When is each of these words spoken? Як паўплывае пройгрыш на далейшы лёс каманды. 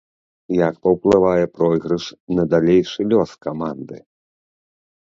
Як 0.67 0.79
паўплывае 0.87 1.45
пройгрыш 1.57 2.09
на 2.39 2.43
далейшы 2.55 2.99
лёс 3.13 3.31
каманды. 3.49 3.97